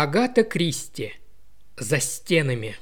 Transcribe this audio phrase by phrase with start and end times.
[0.00, 1.12] Агата Кристи.
[1.76, 2.76] За стенами.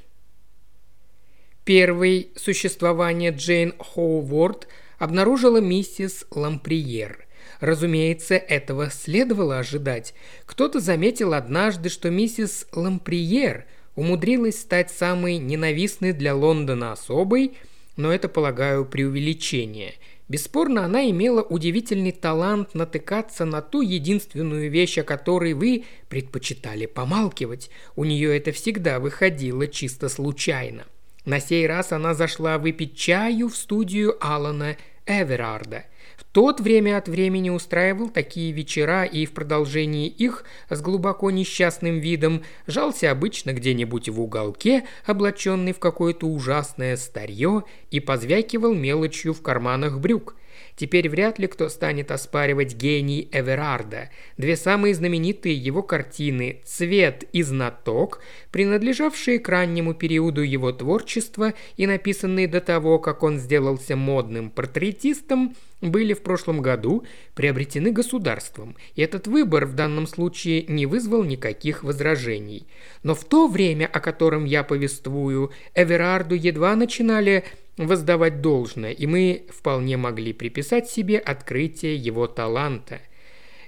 [1.65, 4.69] Первый существование Джейн Хоуворд
[4.99, 7.25] обнаружила миссис Ламприер.
[7.61, 10.13] Разумеется, этого следовало ожидать.
[10.45, 13.65] Кто-то заметил однажды, что миссис Ламприер
[13.95, 17.57] умудрилась стать самой ненавистной для Лондона особой,
[17.97, 19.95] но это, полагаю, преувеличение–
[20.29, 27.71] Бесспорно, она имела удивительный талант натыкаться на ту единственную вещь, о которой вы предпочитали помалкивать.
[27.95, 30.85] У нее это всегда выходило чисто случайно.
[31.25, 34.77] На сей раз она зашла выпить чаю в студию Алана
[35.07, 35.85] Эверарда–
[36.33, 42.43] тот время от времени устраивал такие вечера и в продолжении их с глубоко несчастным видом
[42.67, 49.99] жался обычно где-нибудь в уголке, облаченный в какое-то ужасное старье, и позвякивал мелочью в карманах
[50.01, 50.37] брюк–
[50.77, 54.11] Теперь вряд ли кто станет оспаривать гений Эверарда.
[54.37, 58.21] Две самые знаменитые его картины «Цвет» и «Знаток»,
[58.51, 65.57] принадлежавшие к раннему периоду его творчества и написанные до того, как он сделался модным портретистом,
[65.81, 71.85] были в прошлом году приобретены государством, и этот выбор в данном случае не вызвал никаких
[71.85, 72.67] возражений.
[73.03, 77.45] Но в то время, о котором я повествую, Эверарду едва начинали
[77.77, 83.01] воздавать должное, и мы вполне могли приписать себе открытие его таланта.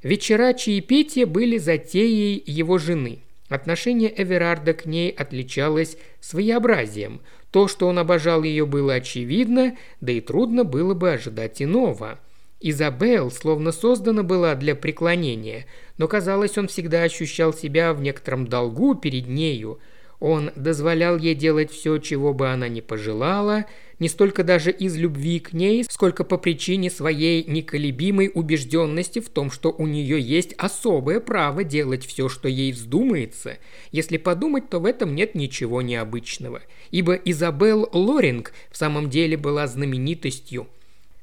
[0.02, 3.18] Вечера чаепития были затеей его жены.
[3.48, 7.20] Отношение Эверарда к ней отличалось своеобразием.
[7.50, 12.18] То, что он обожал ее, было очевидно, да и трудно было бы ожидать иного.
[12.60, 18.94] Изабел словно создана была для преклонения, но казалось, он всегда ощущал себя в некотором долгу
[18.94, 19.78] перед нею–
[20.20, 23.66] он дозволял ей делать все, чего бы она ни пожелала,
[24.00, 29.50] не столько даже из любви к ней, сколько по причине своей неколебимой убежденности в том,
[29.50, 33.58] что у нее есть особое право делать все, что ей вздумается.
[33.90, 39.66] Если подумать, то в этом нет ничего необычного, ибо Изабел Лоринг в самом деле была
[39.66, 40.68] знаменитостью.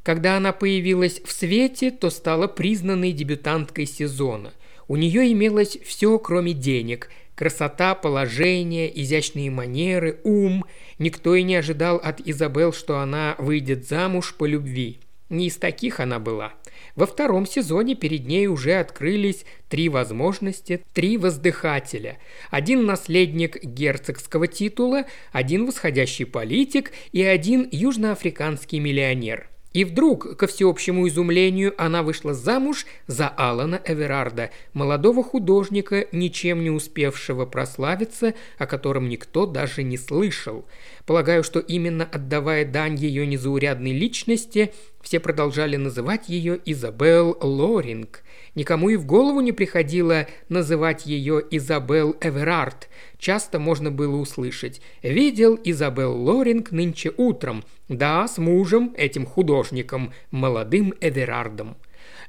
[0.04, 4.54] Когда она появилась в свете, то стала признанной дебютанткой сезона.
[4.88, 10.66] У нее имелось все, кроме денег– Красота, положение, изящные манеры, ум.
[11.00, 15.00] Никто и не ожидал от Изабел, что она выйдет замуж по любви.
[15.30, 16.54] Не из таких она была.
[16.96, 22.20] Во втором сезоне перед ней уже открылись три возможности, три воздыхателя.
[22.52, 31.06] Один наследник герцогского титула, один восходящий политик и один южноафриканский миллионер– и вдруг, ко всеобщему
[31.10, 39.10] изумлению, она вышла замуж за Алана Эверарда, молодого художника, ничем не успевшего прославиться, о котором
[39.10, 40.64] никто даже не слышал.
[41.06, 44.74] Полагаю, что именно отдавая дань ее незаурядной личности,
[45.06, 48.24] все продолжали называть ее Изабел Лоринг.
[48.56, 52.90] Никому и в голову не приходило называть ее Изабел Эверард.
[53.20, 57.64] Часто можно было услышать «Видел Изабел Лоринг нынче утром.
[57.88, 61.78] Да, с мужем, этим художником, молодым Эверардом».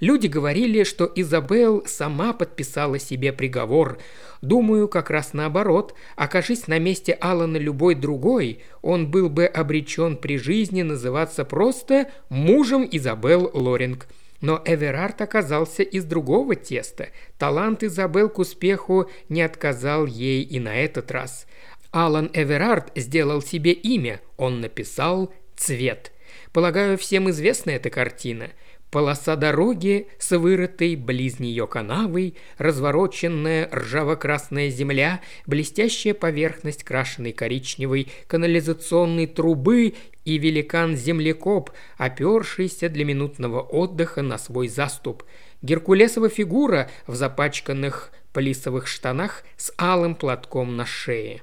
[0.01, 3.99] Люди говорили, что Изабел сама подписала себе приговор.
[4.43, 5.95] Думаю, как раз наоборот.
[6.17, 12.87] Окажись на месте Алана любой другой, он был бы обречен при жизни называться просто мужем
[12.91, 14.07] Изабел Лоринг.
[14.43, 17.09] Но Эверард оказался из другого теста.
[17.39, 21.47] Талант Изабел к успеху не отказал ей и на этот раз.
[21.91, 24.21] Алан Эверард сделал себе имя.
[24.37, 26.13] Он написал «Цвет».
[26.53, 28.51] Полагаю, всем известна эта картина–
[28.91, 39.27] Полоса дороги с вырытой близ нее канавой, развороченная ржаво-красная земля, блестящая поверхность крашеной коричневой канализационной
[39.27, 45.25] трубы и великан-землекоп, опершийся для минутного отдыха на свой заступ.
[45.63, 51.43] Геркулесова фигура в запачканных плисовых штанах с алым платком на шее.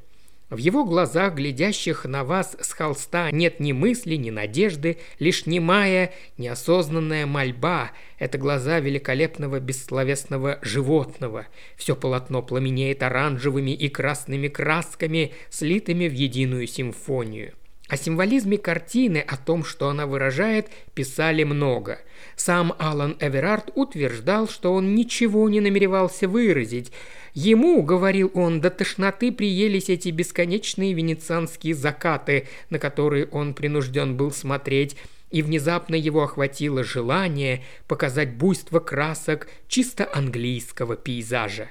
[0.54, 6.14] В его глазах, глядящих на вас с холста, нет ни мысли, ни надежды, лишь немая,
[6.38, 7.90] неосознанная мольба.
[8.20, 11.48] Это глаза великолепного бессловесного животного.
[11.76, 17.54] Все полотно пламенеет оранжевыми и красными красками, слитыми в единую симфонию.
[17.90, 22.00] О символизме картины, о том, что она выражает, писали много.
[22.36, 26.92] Сам Алан Эверард утверждал, что он ничего не намеревался выразить,
[27.34, 34.32] Ему, говорил он, до тошноты приелись эти бесконечные венецианские закаты, на которые он принужден был
[34.32, 34.96] смотреть,
[35.32, 41.70] и внезапно его охватило желание показать буйство красок чисто английского пейзажа.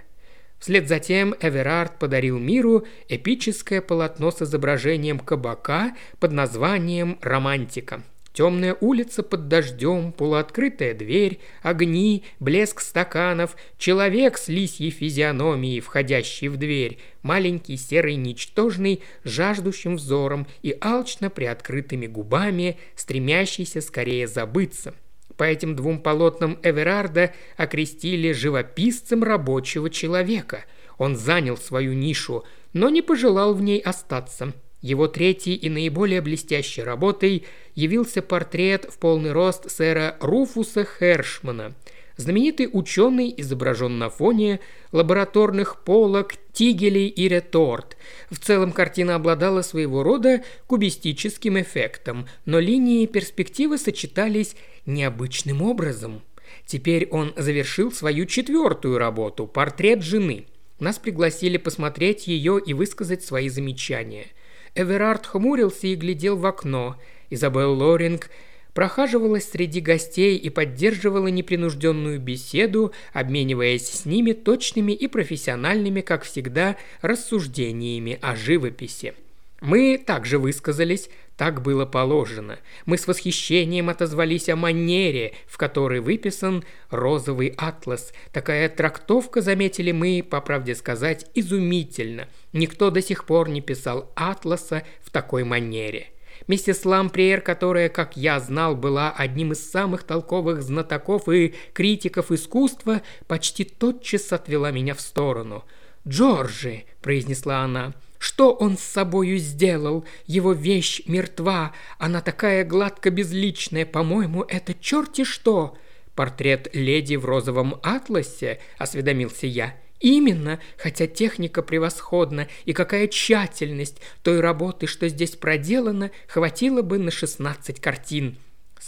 [0.59, 8.03] Вслед за тем Эверард подарил миру эпическое полотно с изображением кабака под названием «Романтика».
[8.33, 16.57] Темная улица под дождем, полуоткрытая дверь, огни, блеск стаканов, человек с лисьей физиономией, входящий в
[16.57, 24.95] дверь, маленький серый ничтожный, жаждущим взором и алчно приоткрытыми губами, стремящийся скорее забыться.
[25.37, 30.65] По этим двум полотнам Эверарда окрестили живописцем рабочего человека.
[30.97, 34.55] Он занял свою нишу, но не пожелал в ней остаться.
[34.83, 37.45] Его третьей и наиболее блестящей работой
[37.77, 41.75] явился портрет в полный рост сэра Руфуса Хершмана.
[42.17, 47.97] Знаменитый ученый изображен на фоне лабораторных полок, тигелей и реторт.
[48.29, 56.23] В целом картина обладала своего рода кубистическим эффектом, но линии перспективы сочетались необычным образом.
[56.67, 60.47] Теперь он завершил свою четвертую работу– портрет жены.
[60.81, 64.27] Нас пригласили посмотреть ее и высказать свои замечания–
[64.75, 66.97] Эверард хмурился и глядел в окно.
[67.31, 68.31] Изабелл Лоринг
[68.75, 76.77] прохаживалась среди гостей и поддерживала непринужденную беседу, обмениваясь с ними точными и профессиональными, как всегда,
[77.03, 79.15] рассуждениями о живописи.
[79.61, 82.59] Мы также высказались, так было положено.
[82.87, 88.13] Мы с восхищением отозвались о манере, в которой выписан розовый атлас.
[88.33, 92.29] Такая трактовка, заметили мы, по правде сказать, изумительно.
[92.53, 96.09] Никто до сих пор не писал атласа в такой манере.
[96.49, 103.01] Миссис Ламприер, которая, как я знал, была одним из самых толковых знатоков и критиков искусства,
[103.27, 105.65] почти тотчас отвела меня в сторону.
[106.07, 110.05] «Джорджи»,– произнесла она,– что он с собою сделал?
[110.27, 111.73] Его вещь мертва.
[111.99, 113.85] Она такая гладко безличная.
[113.85, 115.77] По-моему, это черти что!»
[116.15, 119.75] «Портрет леди в розовом атласе?»– осведомился я.
[119.99, 127.11] Именно, хотя техника превосходна, и какая тщательность той работы, что здесь проделана, хватило бы на
[127.11, 128.37] 16 картин.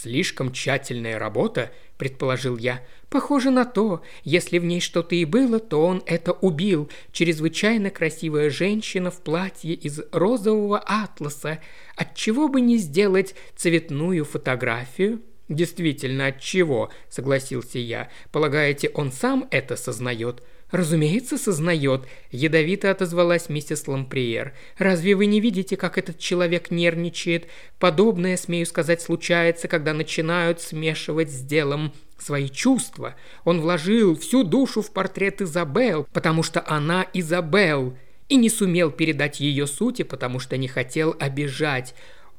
[0.04, 2.82] Слишком тщательная работа, предположил я.
[3.08, 4.02] Похоже на то.
[4.22, 6.90] Если в ней что-то и было, то он это убил.
[7.10, 11.60] Чрезвычайно красивая женщина в платье из розового атласа.
[11.96, 15.22] Отчего бы не сделать цветную фотографию?
[15.48, 16.90] Действительно, от чего?
[17.08, 18.10] согласился я.
[18.30, 20.42] Полагаете, он сам это сознает?
[20.74, 24.54] «Разумеется, сознает»,– ядовито отозвалась миссис Ламприер.
[24.76, 27.46] «Разве вы не видите, как этот человек нервничает?
[27.78, 33.14] Подобное, смею сказать, случается, когда начинают смешивать с делом свои чувства.
[33.44, 37.96] Он вложил всю душу в портрет Изабел, потому что она Изабел,
[38.28, 41.94] и не сумел передать ее сути, потому что не хотел обижать.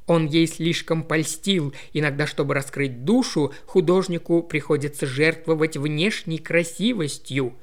[0.06, 1.72] Он ей слишком польстил.
[1.94, 7.54] Иногда, чтобы раскрыть душу, художнику приходится жертвовать внешней красивостью.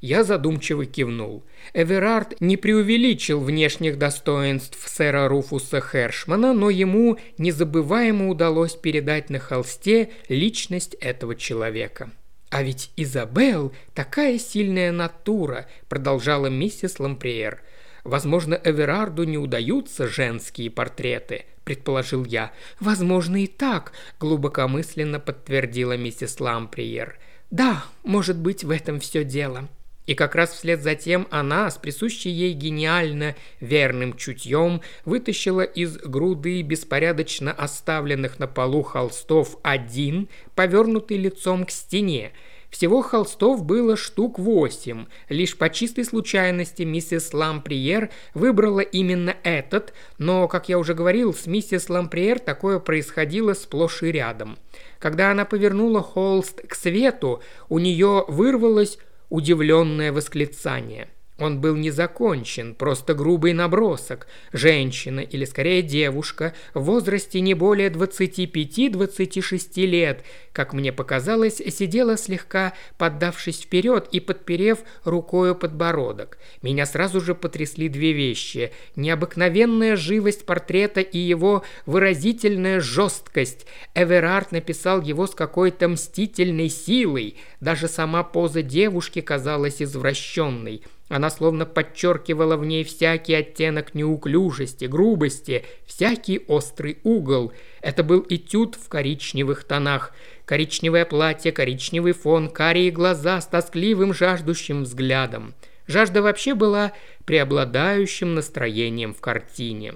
[0.00, 1.44] Я задумчиво кивнул.
[1.74, 10.10] Эверард не преувеличил внешних достоинств сэра Руфуса Хершмана, но ему незабываемо удалось передать на холсте
[10.28, 12.10] личность этого человека.
[12.50, 17.60] «А ведь Изабел такая сильная натура»,– продолжала миссис Ламприер.
[18.04, 22.52] «Возможно, Эверарду не удаются женские портреты»,– предположил я.
[22.78, 27.18] «Возможно, и так»,– глубокомысленно подтвердила миссис Ламприер.
[27.50, 29.68] «Да, может быть, в этом все дело».
[30.08, 35.98] И как раз вслед за тем она, с присущей ей гениально верным чутьем, вытащила из
[35.98, 42.32] груды беспорядочно оставленных на полу холстов один, повернутый лицом к стене.
[42.70, 45.04] Всего холстов было штук восемь.
[45.28, 51.46] Лишь по чистой случайности миссис Ламприер выбрала именно этот, но, как я уже говорил, с
[51.46, 54.58] миссис Ламприер такое происходило сплошь и рядом.
[54.98, 58.98] Когда она повернула холст к свету, у нее вырвалось
[59.28, 61.08] удивленное восклицание–
[61.38, 64.26] он был не закончен, просто грубый набросок.
[64.52, 72.72] Женщина, или скорее девушка, в возрасте не более 25-26 лет, как мне показалось, сидела слегка
[72.96, 76.38] поддавшись вперед и подперев рукою подбородок.
[76.60, 78.72] Меня сразу же потрясли две вещи.
[78.96, 83.66] Необыкновенная живость портрета и его выразительная жесткость.
[83.94, 87.36] Эверард написал его с какой-то мстительной силой.
[87.60, 95.64] Даже сама поза девушки казалась извращенной– она словно подчеркивала в ней всякий оттенок неуклюжести, грубости,
[95.86, 97.52] всякий острый угол.
[97.80, 100.14] Это был этюд в коричневых тонах.
[100.44, 105.54] Коричневое платье, коричневый фон, карие глаза с тоскливым жаждущим взглядом.
[105.86, 106.92] Жажда вообще была
[107.24, 109.94] преобладающим настроением в картине.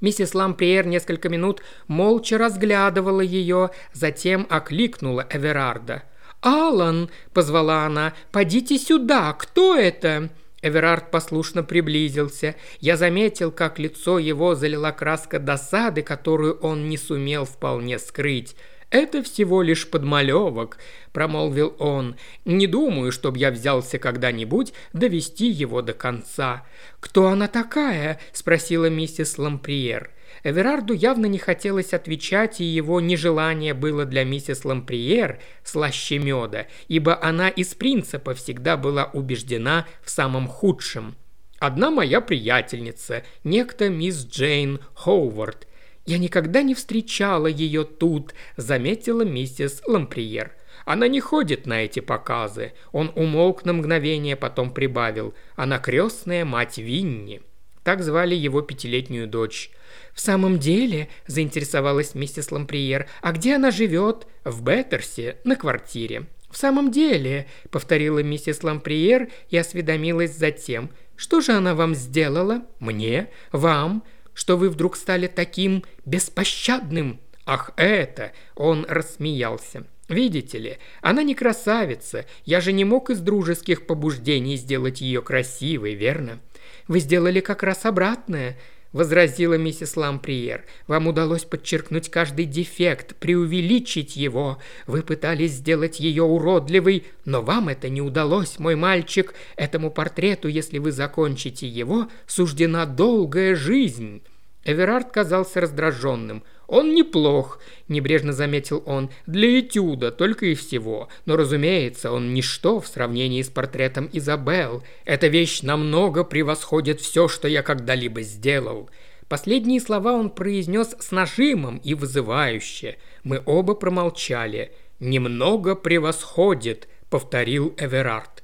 [0.00, 6.04] Миссис Ламприер несколько минут молча разглядывала ее, затем окликнула Эверарда–
[6.42, 8.14] «Алан!»– позвала она.
[8.32, 9.32] «Подите сюда!
[9.32, 10.28] Кто это?»
[10.60, 12.56] Эверард послушно приблизился.
[12.80, 18.56] Я заметил, как лицо его залила краска досады, которую он не сумел вполне скрыть.
[18.90, 20.78] «Это всего лишь подмалевок»,–
[21.12, 22.16] промолвил он.
[22.44, 26.66] «Не думаю, чтоб я взялся когда-нибудь довести его до конца».
[27.00, 30.10] «Кто она такая?»– спросила миссис Ламприер.
[30.44, 37.22] Эверарду явно не хотелось отвечать, и его нежелание было для миссис Ламприер слаще меда, ибо
[37.22, 41.16] она из принципа всегда была убеждена в самом худшем.
[41.58, 45.68] «Одна моя приятельница, некто мисс Джейн Хоувард.
[46.06, 50.52] Я никогда не встречала ее тут»,– заметила миссис Ламприер.
[50.84, 52.72] Она не ходит на эти показы.
[52.90, 55.34] Он умолк на мгновение, потом прибавил.
[55.54, 57.42] Она крестная мать Винни.
[57.84, 59.70] Так звали его пятилетнюю дочь.
[60.14, 66.26] «В самом деле»,– заинтересовалась миссис Ламприер,– «а где она живет?» «В Беттерсе, на квартире».
[66.50, 70.90] «В самом деле»,– повторила миссис Ламприер и осведомилась затем.
[71.16, 72.62] «Что же она вам сделала?
[72.78, 73.28] Мне?
[73.52, 74.04] Вам?
[74.34, 79.86] Что вы вдруг стали таким беспощадным?» «Ах, это!»– он рассмеялся.
[80.08, 82.26] «Видите ли, она не красавица.
[82.44, 86.40] Я же не мог из дружеских побуждений сделать ее красивой, верно?»
[86.88, 88.58] «Вы сделали как раз обратное»,–
[88.92, 90.64] возразила миссис Ламприер.
[90.86, 94.58] «Вам удалось подчеркнуть каждый дефект, преувеличить его.
[94.86, 99.34] Вы пытались сделать ее уродливой, но вам это не удалось, мой мальчик.
[99.56, 104.22] Этому портрету, если вы закончите его, суждена долгая жизнь».
[104.64, 106.44] Эверард казался раздраженным.
[106.72, 111.10] «Он неплох»,– небрежно заметил он,– «для этюда только и всего.
[111.26, 114.82] Но, разумеется, он ничто в сравнении с портретом Изабел.
[115.04, 118.88] Эта вещь намного превосходит все, что я когда-либо сделал».
[119.28, 122.96] Последние слова он произнес с нажимом и вызывающе.
[123.22, 124.72] Мы оба промолчали.
[124.98, 128.41] «Немного превосходит»,– повторил Эверард.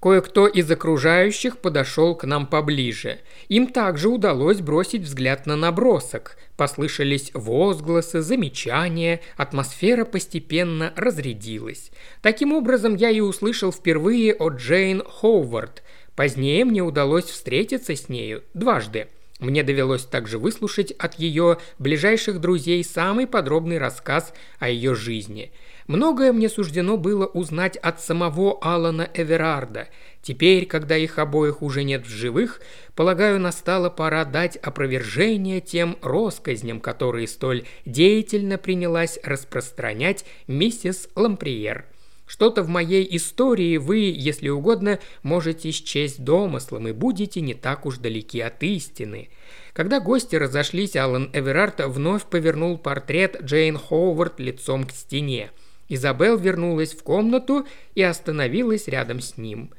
[0.00, 3.20] Кое-кто из окружающих подошел к нам поближе.
[3.48, 6.36] Им также удалось бросить взгляд на набросок.
[6.56, 11.90] Послышались возгласы, замечания, атмосфера постепенно разрядилась.
[12.20, 15.82] Таким образом, я и услышал впервые о Джейн Хоувард.
[16.14, 19.08] Позднее мне удалось встретиться с нею дважды.
[19.38, 25.52] Мне довелось также выслушать от ее ближайших друзей самый подробный рассказ о ее жизни–
[25.86, 29.88] Многое мне суждено было узнать от самого Алана Эверарда.
[30.20, 32.60] Теперь, когда их обоих уже нет в живых,
[32.96, 41.86] полагаю, настала пора дать опровержение тем россказням, которые столь деятельно принялась распространять миссис Ламприер.
[42.26, 47.98] Что-то в моей истории вы, если угодно, можете счесть домыслом и будете не так уж
[47.98, 49.28] далеки от истины.
[49.72, 55.52] Когда гости разошлись, Алан Эверард вновь повернул портрет Джейн Ховард лицом к стене–
[55.88, 59.70] Изабел вернулась в комнату и остановилась рядом с ним.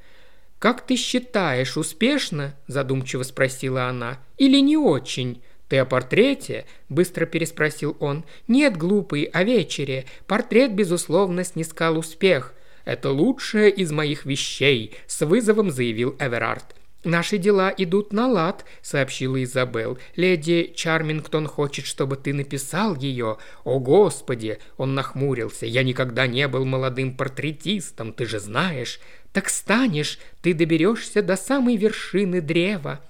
[0.60, 4.20] «Как ты считаешь, успешно?»– задумчиво спросила она.
[4.38, 8.24] «Или не очень?» «Ты о портрете?»– быстро переспросил он.
[8.48, 10.06] «Нет, глупый, о вечере.
[10.26, 12.54] Портрет, безусловно, снискал успех.
[12.86, 16.77] Это лучшее из моих вещей»,– с вызовом заявил Эверард.
[17.04, 19.98] «Наши дела идут на лад»,— сообщила Изабел.
[20.16, 23.38] «Леди Чармингтон хочет, чтобы ты написал ее».
[23.63, 25.66] «О, Господи!»— он нахмурился.
[25.66, 29.00] «Я никогда не был молодым портретистом, ты же знаешь».
[29.32, 33.01] «Так станешь, ты доберешься до самой вершины древа».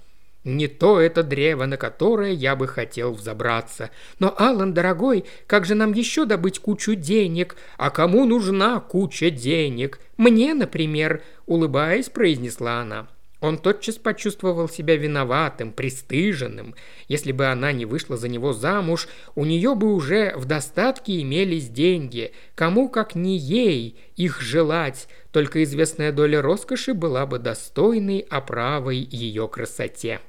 [0.44, 3.90] Не то это древо, на которое я бы хотел взобраться.
[4.20, 7.58] Но, Алан, дорогой, как же нам еще добыть кучу денег?
[7.78, 10.00] А кому нужна куча денег?
[10.16, 13.08] Мне, например, улыбаясь, произнесла она.
[13.40, 16.74] Он тотчас почувствовал себя виноватым, пристыженным.
[17.08, 21.70] Если бы она не вышла за него замуж, у нее бы уже в достатке имелись
[21.70, 22.32] деньги.
[22.56, 29.48] Кому, как не ей, их желать, только известная доля роскоши была бы достойной оправой ее
[29.48, 30.20] красоте.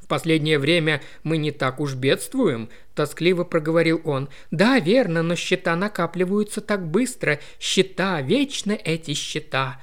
[0.00, 4.28] «В последнее время мы не так уж бедствуем»,– тоскливо проговорил он.
[4.50, 7.40] «Да, верно, но счета накапливаются так быстро.
[7.60, 9.80] Счета, вечно эти счета.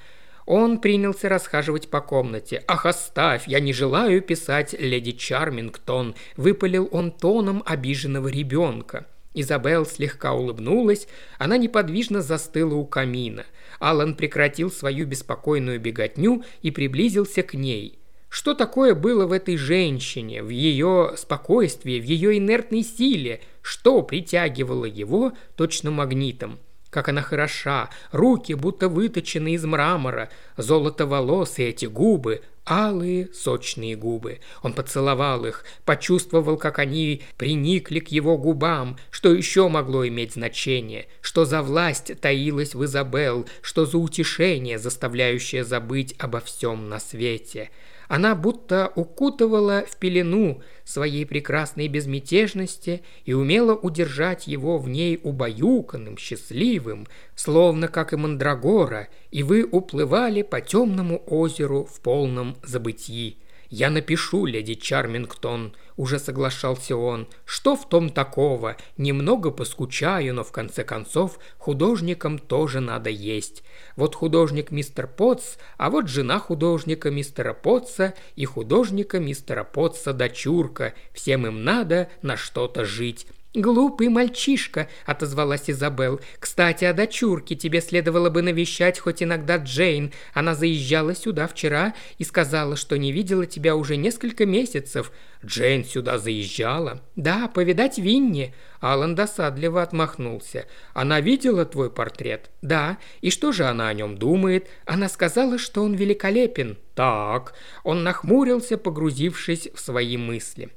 [0.50, 2.64] Он принялся расхаживать по комнате.
[2.66, 3.48] «Ах, оставь!
[3.48, 9.06] Я не желаю писать леди Чармингтон!»– выпалил он тоном обиженного ребенка.
[9.36, 13.46] Изабел слегка улыбнулась, она неподвижно застыла у камина.
[13.78, 18.00] Алан прекратил свою беспокойную беготню и приблизился к ней.
[18.28, 23.42] Что такое было в этой женщине, в ее спокойствии, в ее инертной силе?
[23.62, 26.58] Что притягивало его точно магнитом?
[26.90, 32.42] Как она хороша, руки будто выточены из мрамора, золото волос и эти губы.
[32.66, 34.42] алые сочные губы.
[34.62, 41.08] Он поцеловал их, почувствовал, как они приникли к его губам, что еще могло иметь значение,
[41.22, 47.72] что за власть таилась в Изабел, что за утешение, заставляющее забыть обо всем на свете.
[48.10, 56.18] Она будто укутывала в пелену своей прекрасной безмятежности и умела удержать его в ней убаюканным,
[56.18, 63.38] счастливым, словно как и Мандрагора, и вы уплывали по темному озеру в полном забытии.
[63.70, 67.28] «Я напишу, леди Чармингтон»,– уже соглашался он.
[67.46, 68.78] «Что в том такого?
[68.98, 73.64] Немного поскучаю, но в конце концов художникам тоже надо есть.
[73.96, 80.96] Вот художник мистер Потс, а вот жена художника мистера Потса и художника мистера Потса дочурка.
[81.14, 83.28] Всем им надо на что-то жить.
[83.60, 86.22] «Глупый мальчишка»,— отозвалась Изабел.
[86.40, 90.14] «Кстати, о дочурке тебе следовало бы навещать хоть иногда Джейн.
[90.34, 95.12] Она заезжала сюда вчера и сказала, что не видела тебя уже несколько месяцев.
[95.46, 98.56] Джейн сюда заезжала?» «Да, повидать Винни».
[98.80, 100.66] Алан досадливо отмахнулся.
[100.94, 102.98] «Она видела твой портрет?» «Да.
[103.20, 106.78] И что же она о нем думает?» «Она сказала, что он великолепен».
[106.96, 107.56] «Так».
[107.84, 110.70] Он нахмурился, погрузившись в свои мысли.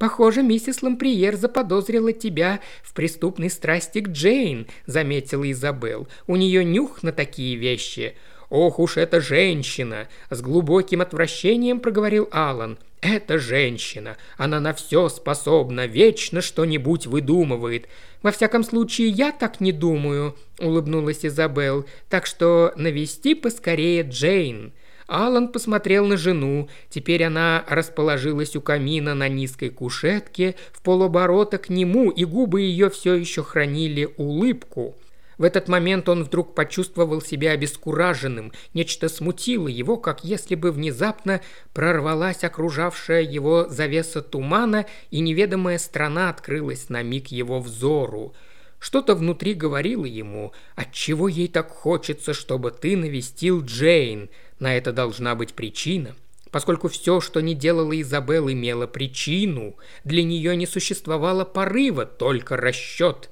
[0.00, 6.08] «Похоже, миссис Ламприер заподозрила тебя в преступной страсти к Джейн»,– заметила Изабел.
[6.26, 8.16] «У нее нюх на такие вещи».
[8.48, 12.78] «Ох уж эта женщина!»– с глубоким отвращением проговорил Алан.
[13.02, 14.16] «Это женщина.
[14.38, 17.86] Она на все способна, вечно что-нибудь выдумывает.
[18.22, 21.84] Во всяком случае, я так не думаю»,– улыбнулась Изабел.
[22.08, 24.72] «Так что навести поскорее Джейн».
[25.10, 26.68] Алан посмотрел на жену.
[26.88, 32.90] Теперь она расположилась у камина на низкой кушетке, в полоборота к нему, и губы ее
[32.90, 34.96] все еще хранили улыбку.
[35.36, 38.52] В этот момент он вдруг почувствовал себя обескураженным.
[38.72, 41.40] Нечто смутило его, как если бы внезапно
[41.74, 48.32] прорвалась окружавшая его завеса тумана, и неведомая страна открылась на миг его взору.
[48.80, 54.30] Что-то внутри говорило ему, отчего ей так хочется, чтобы ты навестил Джейн.
[54.60, 56.14] На это должна быть причина.
[56.50, 63.30] Поскольку все, что не делала Изабел, имело причину, для нее не существовало порыва, только расчет.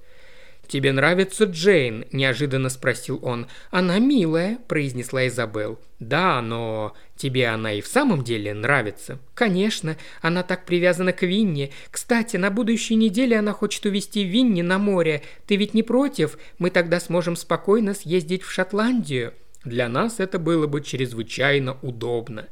[0.68, 3.46] «Тебе нравится Джейн?»– неожиданно спросил он.
[3.70, 5.78] «Она милая»,– произнесла Изабел.
[5.98, 11.72] «Да, но тебе она и в самом деле нравится?» «Конечно, она так привязана к Винни.
[11.90, 15.22] Кстати, на будущей неделе она хочет увезти Винни на море.
[15.46, 16.38] Ты ведь не против?
[16.58, 19.32] Мы тогда сможем спокойно съездить в Шотландию».
[19.64, 22.48] Для нас это было бы чрезвычайно удобно.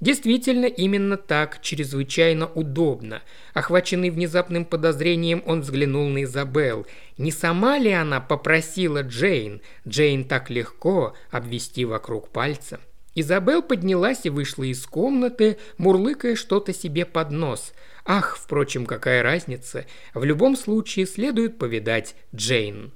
[0.00, 3.22] Действительно, именно так, чрезвычайно удобно.
[3.52, 6.86] Охваченный внезапным подозрением, он взглянул на Изабел.
[7.16, 9.60] Не сама ли она попросила Джейн?
[9.86, 12.78] Джейн так легко обвести вокруг пальца.
[13.16, 17.72] Изабел поднялась и вышла из комнаты, мурлыкая что-то себе под нос.
[18.04, 19.84] Ах, впрочем, какая разница.
[20.14, 22.92] В любом случае следует повидать Джейн.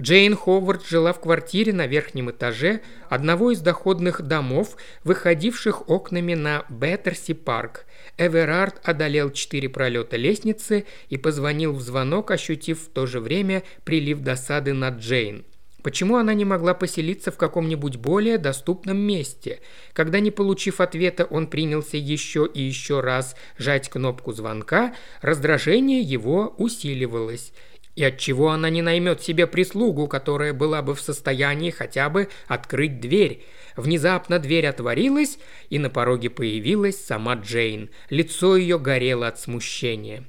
[0.00, 6.64] Джейн Ховард жила в квартире на верхнем этаже одного из доходных домов, выходивших окнами на
[6.68, 7.84] Беттерси-парк.
[8.16, 14.20] Эверард одолел четыре пролета лестницы и позвонил в звонок, ощутив в то же время прилив
[14.20, 15.44] досады на Джейн.
[15.82, 19.60] Почему она не могла поселиться в каком-нибудь более доступном месте?
[19.92, 26.54] Когда, не получив ответа, он принялся еще и еще раз жать кнопку звонка, раздражение его
[26.56, 27.52] усиливалось.
[27.94, 33.00] И отчего она не наймет себе прислугу, которая была бы в состоянии хотя бы открыть
[33.00, 33.44] дверь?
[33.76, 37.90] Внезапно дверь отворилась, и на пороге появилась сама Джейн.
[38.08, 40.24] Лицо ее горело от смущения.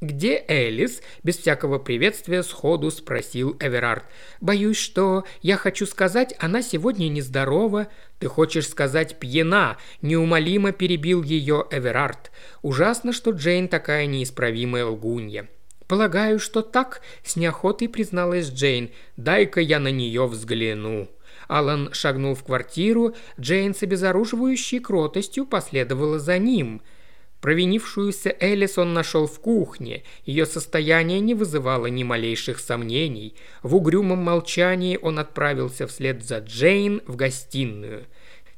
[0.00, 4.04] «Где Элис?»– без всякого приветствия сходу спросил Эверард.
[4.40, 7.88] «Боюсь, что я хочу сказать, она сегодня нездорова».
[8.18, 12.30] «Ты хочешь сказать пьяна?»– неумолимо перебил ее Эверард.
[12.62, 15.48] «Ужасно, что Джейн такая неисправимая лгунья».
[15.90, 18.90] «Полагаю, что так»,– с неохотой призналась Джейн.
[19.16, 21.08] «Дай-ка я на нее взгляну».
[21.48, 26.80] Алан шагнул в квартиру, Джейн с обезоруживающей кротостью последовала за ним.
[27.40, 30.04] Провинившуюся Элис он нашел в кухне.
[30.24, 33.34] Ее состояние не вызывало ни малейших сомнений.
[33.64, 38.06] В угрюмом молчании он отправился вслед за Джейн в гостиную.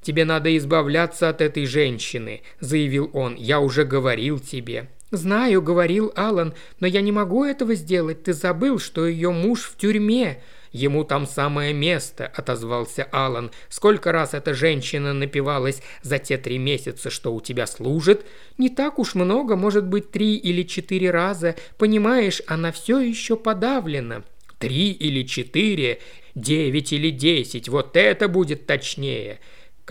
[0.03, 3.37] «Тебе надо избавляться от этой женщины»,– заявил он.
[3.37, 4.90] «Я уже говорил тебе».
[5.12, 8.22] «Знаю»,— говорил Алан,— «но я не могу этого сделать.
[8.22, 10.42] Ты забыл, что ее муж в тюрьме».
[10.72, 13.51] «Ему там самое место»,— отозвался Алан.
[13.68, 18.25] «Сколько раз эта женщина напивалась за те три месяца, что у тебя служит?»
[18.57, 21.57] «Не так уж много, может быть, три или четыре раза.
[21.77, 24.22] Понимаешь, она все еще подавлена».
[24.59, 26.01] «Три или четыре?
[26.35, 27.68] Девять или десять?
[27.68, 29.40] Вот это будет точнее!»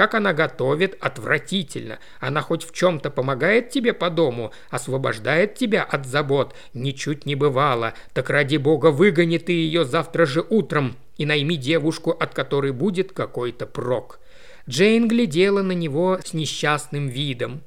[0.02, 2.00] Как она готовит, отвратительно.
[2.20, 6.56] Она хоть в чем-то помогает тебе по дому, освобождает тебя от забот.
[6.74, 7.94] Ничуть не бывало.
[8.16, 13.12] Так ради бога выгони ты ее завтра же утром и найми девушку, от которой будет
[13.12, 14.20] какой-то прок».
[14.68, 17.62] Джейн глядела на него с несчастным видом.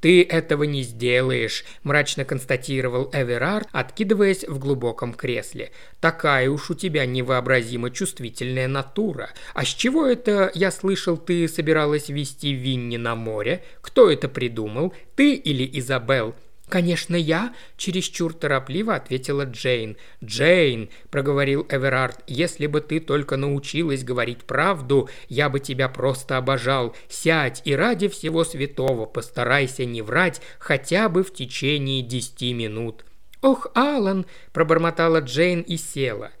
[0.00, 5.72] «Ты этого не сделаешь»,– мрачно констатировал Эверард, откидываясь в глубоком кресле.
[6.00, 9.30] «Такая уж у тебя невообразимо чувствительная натура.
[9.54, 13.64] А с чего это, я слышал, ты собиралась вести Винни на море?
[13.80, 14.94] Кто это придумал?
[15.16, 16.34] Ты или Изабел?
[16.68, 19.96] «Конечно, я»,– чересчур торопливо ответила Джейн.
[20.22, 26.94] «Джейн»,– проговорил Эверард,– «если бы ты только научилась говорить правду, я бы тебя просто обожал.
[27.08, 33.04] Сядь и ради всего святого постарайся не врать хотя бы в течение десяти минут».
[33.40, 36.32] «Ох, Алан!»– пробормотала Джейн и села.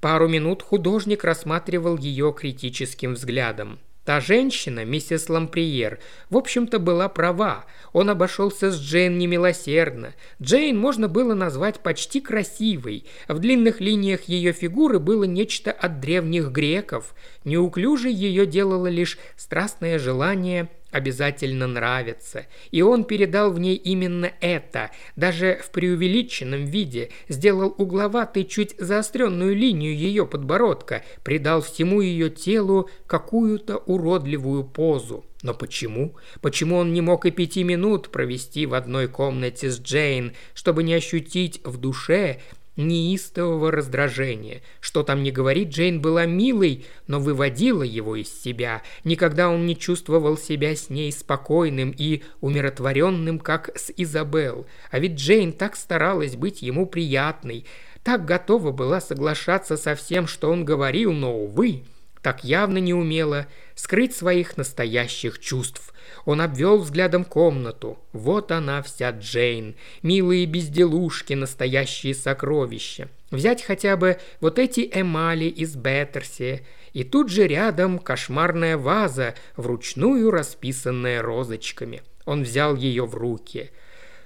[0.00, 3.80] Пару минут художник рассматривал ее критическим взглядом.
[4.04, 7.64] Та женщина, миссис Ламприер, в общем-то была права.
[7.94, 10.14] Он обошелся с Джейн немилосердно.
[10.42, 13.06] Джейн можно было назвать почти красивой.
[13.28, 17.14] В длинных линиях ее фигуры было нечто от древних греков.
[17.44, 22.46] Неуклюжей ее делало лишь страстное желание обязательно нравится.
[22.70, 29.56] И он передал в ней именно это, даже в преувеличенном виде, сделал угловатой, чуть заостренную
[29.56, 35.24] линию ее подбородка, придал всему ее телу какую-то уродливую позу.
[35.42, 36.14] Но почему?
[36.40, 40.94] Почему он не мог и пяти минут провести в одной комнате с Джейн, чтобы не
[40.94, 42.40] ощутить в душе
[42.76, 44.62] неистового раздражения.
[44.80, 48.82] Что там не говорит, Джейн была милой, но выводила его из себя.
[49.04, 54.66] Никогда он не чувствовал себя с ней спокойным и умиротворенным, как с Изабел.
[54.90, 57.64] А ведь Джейн так старалась быть ему приятной,
[58.02, 61.84] так готова была соглашаться со всем, что он говорил, но, увы,
[62.20, 65.93] так явно не умела скрыть своих настоящих чувств.
[66.24, 67.98] Он обвел взглядом комнату.
[68.12, 69.74] Вот она вся Джейн.
[70.02, 73.08] Милые безделушки, настоящие сокровища.
[73.30, 76.66] Взять хотя бы вот эти эмали из Беттерси.
[76.92, 82.02] И тут же рядом кошмарная ваза, вручную расписанная розочками.
[82.24, 83.70] Он взял ее в руки.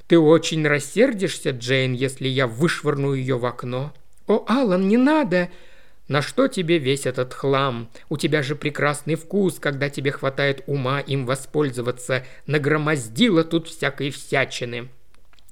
[0.07, 3.93] «Ты очень рассердишься, Джейн, если я вышвырну ее в окно?»
[4.27, 5.49] «О, Алан, не надо!»
[6.09, 7.91] На что тебе весь этот хлам?
[8.09, 12.25] У тебя же прекрасный вкус, когда тебе хватает ума им воспользоваться.
[12.47, 14.89] Нагромоздила тут всякой всячины».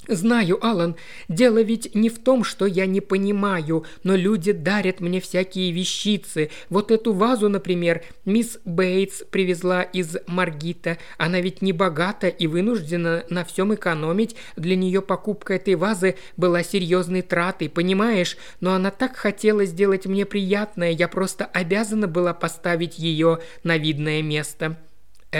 [0.08, 0.94] «Знаю, Алан,
[1.28, 6.50] дело ведь не в том, что я не понимаю, но люди дарят мне всякие вещицы.
[6.70, 10.98] Вот эту вазу, например, мисс Бейтс привезла из Маргита.
[11.18, 14.36] Она ведь не богата и вынуждена на всем экономить.
[14.56, 18.36] Для нее покупка этой вазы была серьезной тратой, понимаешь?
[18.60, 24.22] Но она так хотела сделать мне приятное, я просто обязана была поставить ее на видное
[24.22, 24.76] место».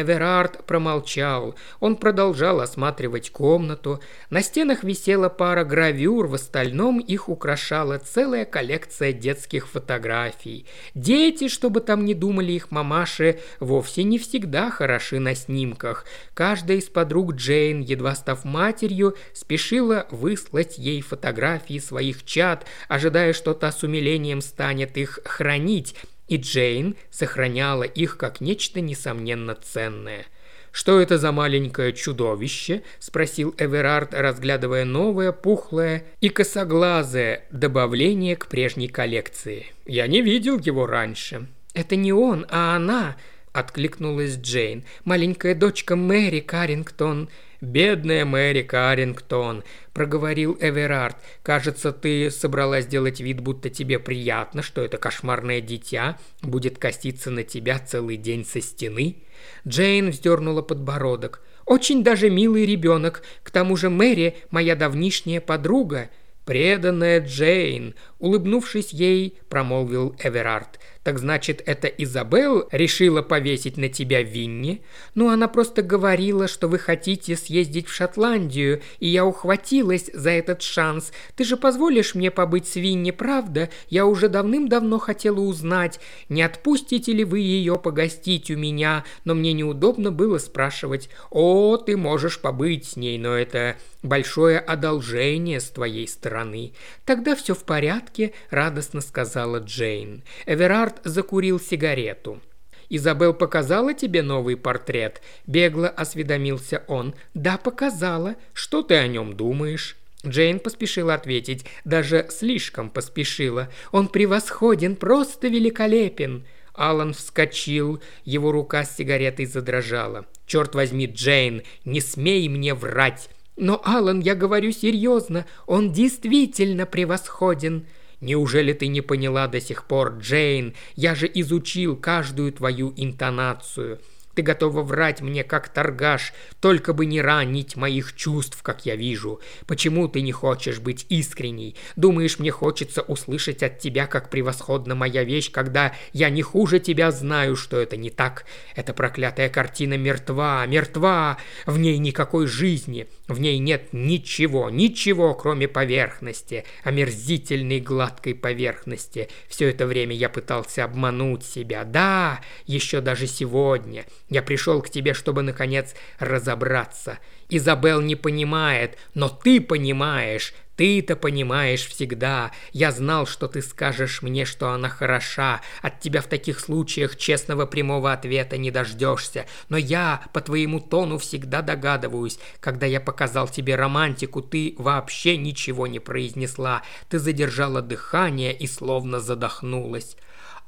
[0.00, 1.54] Эверард промолчал.
[1.80, 4.00] Он продолжал осматривать комнату.
[4.30, 10.66] На стенах висела пара гравюр, в остальном их украшала целая коллекция детских фотографий.
[10.94, 16.04] Дети, чтобы там не думали их мамаши, вовсе не всегда хороши на снимках.
[16.34, 23.54] Каждая из подруг Джейн, едва став матерью, спешила выслать ей фотографии своих чад, ожидая, что
[23.54, 25.94] та с умилением станет их хранить–
[26.28, 30.26] и Джейн сохраняла их как нечто несомненно ценное.
[30.72, 38.88] «Что это за маленькое чудовище?»– спросил Эверард, разглядывая новое, пухлое и косоглазое добавление к прежней
[38.88, 39.66] коллекции.
[39.86, 41.46] «Я не видел его раньше».
[41.72, 43.16] «Это не он, а она»,–
[43.58, 44.84] откликнулась Джейн.
[45.04, 47.28] «Маленькая дочка Мэри Каррингтон.
[47.60, 49.64] «Бедная Мэри Каррингтон»,–
[49.94, 51.16] проговорил Эверард.
[51.42, 57.44] «Кажется, ты собралась сделать вид, будто тебе приятно, что это кошмарное дитя будет коситься на
[57.44, 59.22] тебя целый день со стены».
[59.66, 61.42] Джейн вздернула подбородок.
[61.64, 63.22] «Очень даже милый ребенок.
[63.42, 66.10] К тому же Мэри– моя давнишняя подруга».
[66.44, 74.82] «Преданная Джейн»,– улыбнувшись ей, промолвил Эверард– «Так значит, это Изабел решила повесить на тебя Винни?»
[75.14, 80.62] «Ну, она просто говорила, что вы хотите съездить в Шотландию, и я ухватилась за этот
[80.62, 81.12] шанс.
[81.36, 83.70] Ты же позволишь мне побыть с Винни, правда?
[83.88, 89.52] Я уже давным-давно хотела узнать, не отпустите ли вы ее погостить у меня, но мне
[89.52, 91.08] неудобно было спрашивать.
[91.30, 96.72] О, ты можешь побыть с ней, но это большое одолжение с твоей стороны».
[97.04, 100.22] «Тогда все в порядке»,– радостно сказала Джейн.
[100.46, 102.40] Эверард закурил сигарету.
[102.88, 107.14] «Изабел показала тебе новый портрет?»– бегло осведомился он.
[107.34, 108.36] «Да, показала.
[108.52, 113.70] Что ты о нем думаешь?» Джейн поспешила ответить, даже слишком поспешила.
[113.92, 120.26] «Он превосходен, просто великолепен!» Алан вскочил, его рука с сигаретой задрожала.
[120.46, 127.86] «Черт возьми, Джейн, не смей мне врать!» «Но, Алан, я говорю серьезно, он действительно превосходен!»
[128.20, 130.74] «Неужели ты не поняла до сих пор, Джейн?
[130.94, 134.00] Я же изучил каждую твою интонацию!»
[134.36, 139.40] Ты готова врать мне, как торгаш, только бы не ранить моих чувств, как я вижу.
[139.66, 141.74] Почему ты не хочешь быть искренней?
[141.96, 147.12] Думаешь, мне хочется услышать от тебя, как превосходна моя вещь, когда я не хуже тебя
[147.12, 148.44] знаю, что это не так?
[148.74, 155.66] Эта проклятая картина мертва, мертва, в ней никакой жизни, в ней нет ничего, ничего, кроме
[155.66, 159.30] поверхности, омерзительной гладкой поверхности.
[159.48, 161.84] Все это время я пытался обмануть себя.
[161.84, 164.04] Да, еще даже сегодня.
[164.28, 167.18] Я пришел к тебе, чтобы, наконец, разобраться.
[167.48, 170.52] Изабел не понимает, но ты понимаешь.
[170.74, 172.50] Ты-то понимаешь всегда.
[172.72, 175.62] Я знал, что ты скажешь мне, что она хороша.
[175.80, 179.46] От тебя в таких случаях честного прямого ответа не дождешься.
[179.70, 182.38] Но я по твоему тону всегда догадываюсь.
[182.60, 186.82] Когда я показал тебе романтику, ты вообще ничего не произнесла.
[187.08, 190.16] Ты задержала дыхание и словно задохнулась.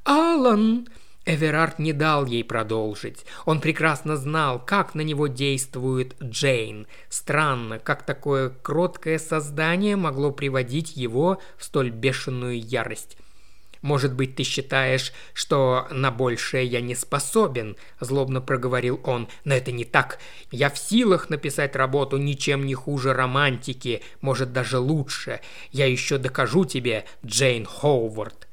[0.04, 0.86] «Алан!»
[1.28, 3.26] Эверард не дал ей продолжить.
[3.44, 6.86] Он прекрасно знал, как на него действует Джейн.
[7.10, 13.18] Странно, как такое кроткое создание могло приводить его в столь бешеную ярость.
[13.82, 19.28] «Может быть, ты считаешь, что на большее я не способен?»– злобно проговорил он.
[19.44, 20.18] «Но это не так.
[20.50, 25.40] Я в силах написать работу ничем не хуже романтики, может, даже лучше.
[25.72, 28.47] Я еще докажу тебе, Джейн Хоувард».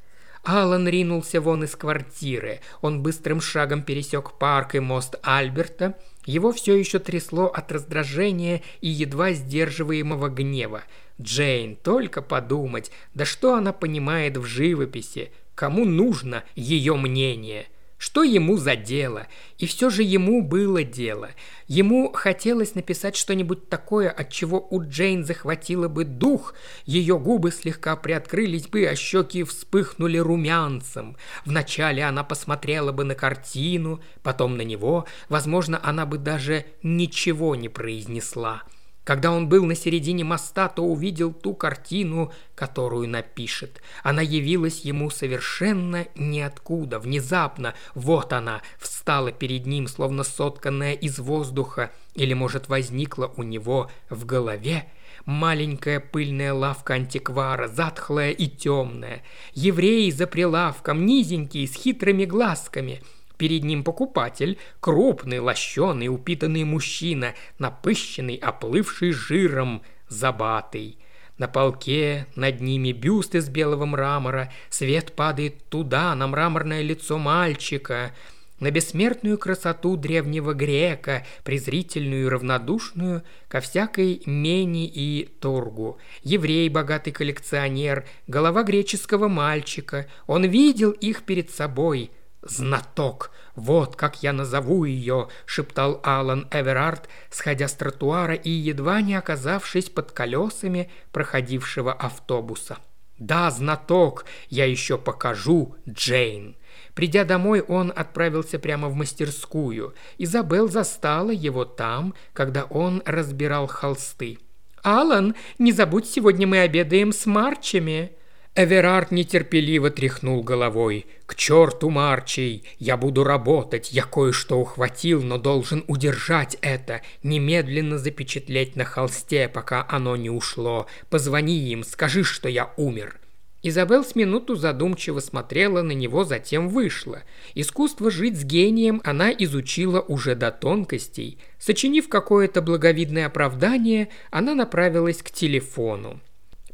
[0.45, 2.59] Алан ринулся вон из квартиры.
[2.81, 5.97] Он быстрым шагом пересек парк и мост Альберта.
[6.27, 10.83] Его все еще трясло от раздражения и едва сдерживаемого гнева.
[11.19, 15.31] Джейн, только подумать, да что она понимает в живописи?
[15.55, 17.65] Кому нужно ее мнение?
[18.05, 19.25] Что ему за дело?
[19.57, 21.31] И все же ему было дело.
[21.65, 26.53] Ему хотелось написать что-нибудь такое, от чего у Джейн захватило бы дух.
[26.85, 31.17] Ее губы слегка приоткрылись бы, а щеки вспыхнули румянцем.
[31.45, 35.07] Вначале она посмотрела бы на картину, потом на него.
[35.27, 38.61] Возможно, она бы даже ничего не произнесла.
[39.05, 43.79] Когда он был на середине моста, то увидел ту картину, которую напишет.
[44.01, 47.75] Она явилась ему совершенно ниоткуда, внезапно.
[47.93, 54.25] Вот она, встала перед ним, словно сотканная из воздуха, или, может, возникла у него в
[54.25, 54.87] голове.
[55.25, 59.21] Маленькая пыльная лавка антиквара, затхлая и темная.
[59.53, 63.03] Евреи за прилавком, низенькие, с хитрыми глазками–
[63.37, 70.97] Перед ним покупатель, крупный, лощеный, упитанный мужчина, напыщенный, оплывший жиром, забатый.
[71.37, 78.13] На полке над ними бюст из белого мрамора, свет падает туда, на мраморное лицо мальчика,
[78.61, 85.97] на бессмертную красоту древнего грека, презрительную и равнодушную ко всякой мени и торгу.
[86.23, 90.07] Еврей, богатый коллекционер, голова греческого мальчика.
[90.27, 92.11] Он видел их перед собой–
[92.45, 93.31] «Знаток!
[93.55, 99.89] Вот как я назову ее!»– шептал Алан Эверард, сходя с тротуара и едва не оказавшись
[99.89, 102.77] под колесами проходившего автобуса.
[103.17, 104.25] «Да, знаток!
[104.49, 106.55] Я еще покажу, Джейн!»
[106.93, 109.95] Придя домой, он отправился прямо в мастерскую.
[110.19, 114.37] Изабел застала его там, когда он разбирал холсты.
[114.83, 118.11] «Алан, не забудь, сегодня мы обедаем с Марчами!»
[118.57, 121.07] Эверард нетерпеливо тряхнул головой.
[121.25, 122.63] «К черту, Марчей!
[122.79, 129.85] Я буду работать, я кое-что ухватил, но должен удержать это, немедленно запечатлеть на холсте, пока
[129.89, 130.87] оно не ушло.
[131.09, 133.19] Позвони им, скажи, что я умер».
[133.61, 137.23] Изабел с минуту задумчиво смотрела на него, затем вышла.
[137.55, 141.39] Искусство жить с гением она изучила уже до тонкостей.
[141.59, 146.21] Сочинив какое-то благовидное оправдание, она направилась к телефону.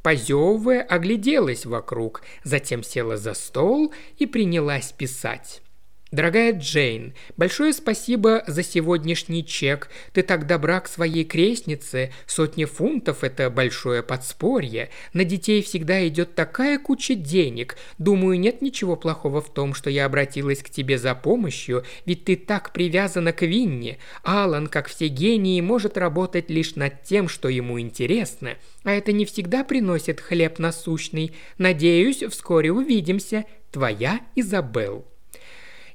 [0.02, 5.62] Позевывая, огляделась вокруг, затем села за стол и принялась писать.
[6.12, 9.90] Дорогая Джейн, большое спасибо за сегодняшний чек.
[10.12, 12.12] Ты так добра к своей крестнице.
[12.26, 14.90] Сотни фунтов– это большое подспорье.
[15.14, 17.78] На детей всегда идет такая куча денег.
[17.98, 22.36] Думаю, нет ничего плохого в том, что я обратилась к тебе за помощью, ведь ты
[22.36, 23.98] так привязана к Винне.
[24.24, 28.58] Алан, как все гении, может работать лишь над тем, что ему интересно.
[28.84, 31.34] А это не всегда приносит хлеб насущный.
[31.58, 33.46] Надеюсь, вскоре увидимся.
[33.72, 35.11] Твоя Изабелл.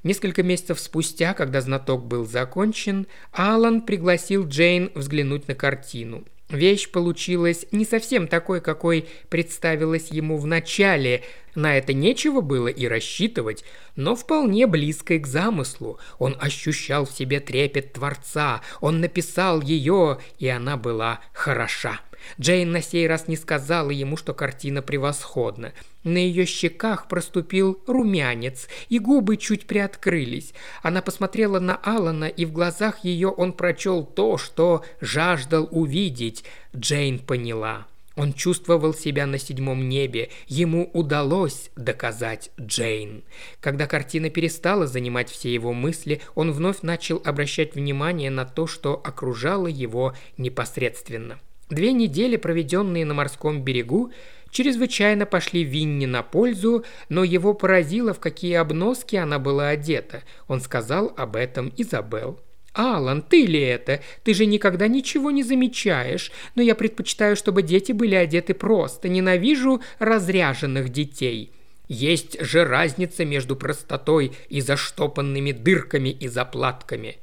[0.07, 6.23] Несколько месяцев спустя, когда знаток был закончен, Алан пригласил Джейн взглянуть на картину.
[6.47, 11.25] Вещь получилась не совсем такой, какой представилась ему в начале.
[11.55, 13.65] На это нечего было и рассчитывать,
[13.97, 15.99] но вполне близкой к замыслу.
[16.19, 21.99] Он ощущал в себе трепет Творца, он написал ее, и она была хороша.
[22.39, 25.73] Джейн на сей раз не сказала ему, что картина превосходна.
[26.03, 30.53] На ее щеках проступил румянец, и губы чуть приоткрылись.
[30.81, 36.43] Она посмотрела на Алана, и в глазах ее он прочел то, что жаждал увидеть.
[36.75, 37.87] Джейн поняла.
[38.17, 40.29] Он чувствовал себя на седьмом небе.
[40.47, 43.23] Ему удалось доказать Джейн.
[43.61, 48.95] Когда картина перестала занимать все его мысли, он вновь начал обращать внимание на то, что
[48.95, 51.39] окружало его непосредственно.
[51.69, 54.11] Две недели, проведенные на морском берегу,
[54.51, 60.23] чрезвычайно пошли Винни на пользу, но его поразило, в какие обноски она была одета.
[60.47, 62.39] Он сказал об этом Изабел.
[62.73, 64.01] «Алан, ты ли это?
[64.23, 66.31] Ты же никогда ничего не замечаешь.
[66.55, 69.09] Но я предпочитаю, чтобы дети были одеты просто.
[69.09, 71.51] Ненавижу разряженных детей».
[71.89, 77.17] Есть же разница между простотой и заштопанными дырками и заплатками.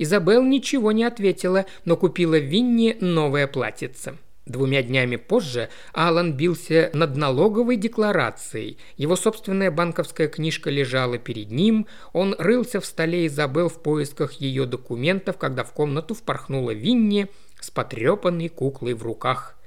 [0.00, 4.16] Изабел ничего не ответила, но купила Винни новое платьице.
[4.46, 8.78] Двумя днями позже Алан бился над налоговой декларацией.
[8.96, 11.86] Его собственная банковская книжка лежала перед ним.
[12.14, 17.28] Он рылся в столе Изабел в поисках ее документов, когда в комнату впорхнула Винни
[17.60, 19.58] с потрепанной куклой в руках.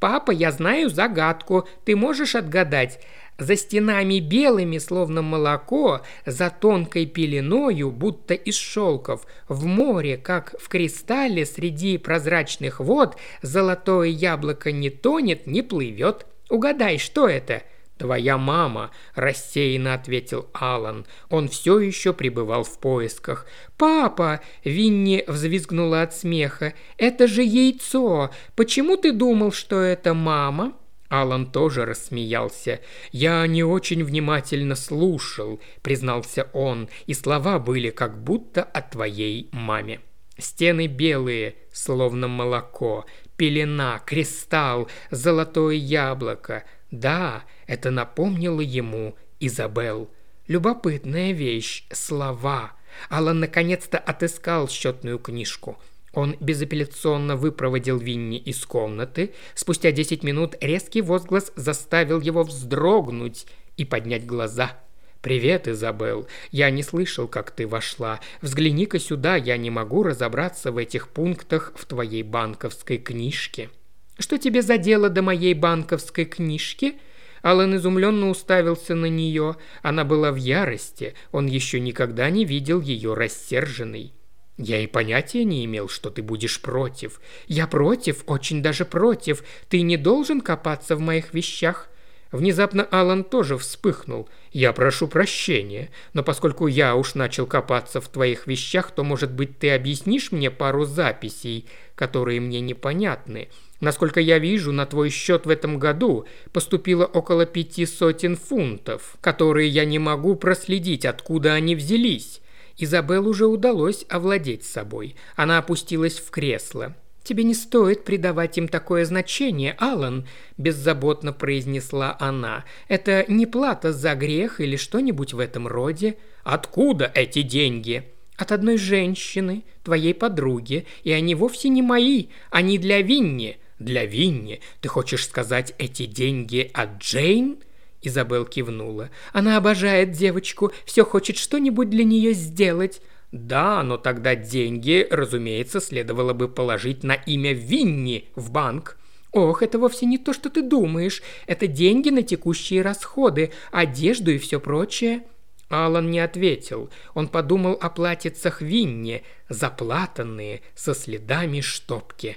[0.00, 1.68] «Папа, я знаю загадку.
[1.84, 3.00] Ты можешь отгадать?
[3.38, 10.68] За стенами белыми, словно молоко, за тонкой пеленою, будто из шелков, в море, как в
[10.68, 16.26] кристалле среди прозрачных вод, золотое яблоко не тонет, не плывет.
[16.48, 17.62] Угадай, что это?»
[17.98, 21.06] «Твоя мама»,– рассеянно ответил Алан.
[21.30, 23.46] Он все еще пребывал в поисках.
[23.76, 26.74] «Папа!»– Винни взвизгнула от смеха.
[26.98, 28.30] «Это же яйцо!
[28.56, 30.72] Почему ты думал, что это мама?»
[31.20, 32.80] Алан тоже рассмеялся.
[33.12, 40.00] «Я не очень внимательно слушал»,— признался он, «и слова были как будто о твоей маме».
[40.38, 46.64] Стены белые, словно молоко, пелена, кристалл, золотое яблоко.
[46.90, 50.10] Да, это напомнило ему Изабел.
[50.48, 52.72] Любопытная вещь– слова.
[53.08, 55.78] Алан наконец-то отыскал счетную книжку–
[56.14, 59.34] он безапелляционно выпроводил Винни из комнаты.
[59.54, 63.46] Спустя десять минут резкий возглас заставил его вздрогнуть
[63.76, 64.78] и поднять глаза.
[65.20, 66.28] «Привет, Изабел.
[66.50, 68.20] Я не слышал, как ты вошла.
[68.42, 73.70] Взгляни-ка сюда, я не могу разобраться в этих пунктах в твоей банковской книжке».
[74.18, 76.96] «Что тебе за дело до моей банковской книжки?»
[77.40, 79.56] Алан изумленно уставился на нее.
[79.82, 81.14] Она была в ярости.
[81.32, 84.12] Он еще никогда не видел ее рассерженной.
[84.56, 87.20] «Я и понятия не имел, что ты будешь против.
[87.46, 89.42] Я против, очень даже против.
[89.68, 91.88] Ты не должен копаться в моих вещах».
[92.30, 94.28] Внезапно Алан тоже вспыхнул.
[94.52, 99.58] «Я прошу прощения, но поскольку я уж начал копаться в твоих вещах, то, может быть,
[99.58, 103.48] ты объяснишь мне пару записей, которые мне непонятны.
[103.80, 109.68] Насколько я вижу, на твой счет в этом году поступило около пяти сотен фунтов, которые
[109.68, 112.40] я не могу проследить, откуда они взялись.
[112.76, 115.16] Изабел уже удалось овладеть собой.
[115.36, 116.94] Она опустилась в кресло.
[117.22, 120.26] «Тебе не стоит придавать им такое значение, Алан»,–
[120.58, 122.64] беззаботно произнесла она.
[122.86, 126.18] «Это не плата за грех или что-нибудь в этом роде.
[126.42, 128.04] Откуда эти деньги?»
[128.36, 133.58] «От одной женщины, твоей подруги, и они вовсе не мои, они для Винни».
[133.78, 134.60] «Для Винни?
[134.80, 137.56] Ты хочешь сказать, эти деньги от Джейн?»
[138.04, 139.10] Изабел кивнула.
[139.32, 143.00] «Она обожает девочку, все хочет что-нибудь для нее сделать».
[143.32, 148.96] «Да, но тогда деньги, разумеется, следовало бы положить на имя Винни в банк».
[149.32, 151.20] «Ох, это вовсе не то, что ты думаешь.
[151.48, 155.22] Это деньги на текущие расходы, одежду и все прочее».
[155.68, 156.90] Алан не ответил.
[157.14, 162.36] Он подумал о платьицах Винни, заплатанные, со следами штопки.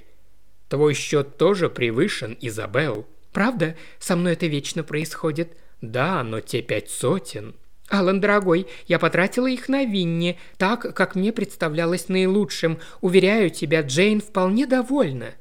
[0.68, 3.06] «Твой счет тоже превышен, Изабел»,
[3.38, 3.76] Правда?
[4.00, 5.56] Со мной это вечно происходит.
[5.80, 7.54] Да, но те пять сотен.
[7.88, 12.80] Алан, дорогой, я потратила их на Винни, так, как мне представлялось наилучшим.
[13.00, 15.36] Уверяю тебя, Джейн вполне довольна.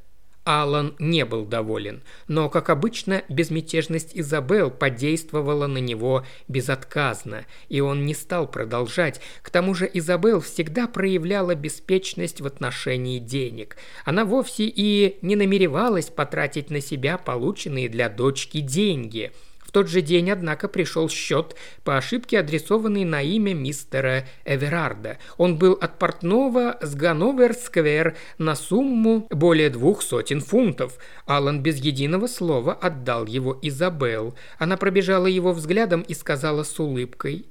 [0.48, 8.06] Алан не был доволен, но, как обычно, безмятежность Изабел подействовала на него безотказно, и он
[8.06, 9.20] не стал продолжать.
[9.42, 13.76] К тому же Изабел всегда проявляла беспечность в отношении денег.
[14.06, 19.34] Она вовсе и не намеревалась потратить на себя полученные для дочки деньги–
[19.78, 25.20] тот же день, однако, пришел счет по ошибке, адресованный на имя мистера Эверарда.
[25.38, 30.98] Он был от портного с Ганновер-сквер на сумму более двух сотен фунтов.
[31.28, 34.34] Алан без единого слова отдал его Изабел.
[34.58, 37.46] Она пробежала его взглядом и сказала с улыбкой.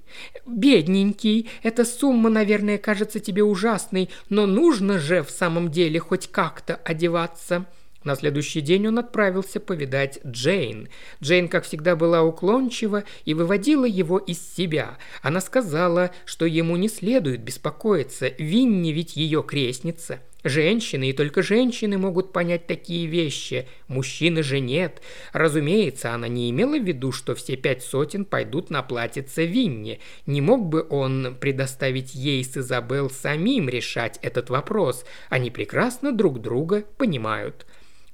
[0.46, 6.74] «Бедненький, эта сумма, наверное, кажется тебе ужасной, но нужно же в самом деле хоть как-то
[6.74, 7.66] одеваться».
[8.06, 10.88] На следующий день он отправился повидать Джейн.
[11.20, 14.96] Джейн, как всегда, была уклончива и выводила его из себя.
[15.22, 20.20] Она сказала, что ему не следует беспокоиться, Винни ведь ее крестница.
[20.44, 25.02] Женщины и только женщины могут понять такие вещи, мужчины же нет.
[25.32, 29.98] Разумеется, она не имела в виду, что все пять сотен пойдут на платьице Винни.
[30.26, 35.04] Не мог бы он предоставить ей с Изабел самим решать этот вопрос.
[35.28, 37.66] Они прекрасно друг друга понимают.